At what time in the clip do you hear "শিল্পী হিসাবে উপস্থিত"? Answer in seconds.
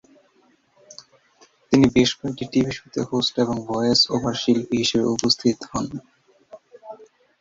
4.41-5.57